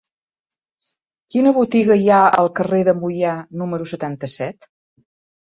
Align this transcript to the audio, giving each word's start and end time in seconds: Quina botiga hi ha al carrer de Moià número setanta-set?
Quina 1.35 1.53
botiga 1.57 1.97
hi 2.05 2.09
ha 2.15 2.21
al 2.45 2.49
carrer 2.61 2.81
de 2.89 2.97
Moià 3.03 3.35
número 3.63 3.89
setanta-set? 3.95 4.69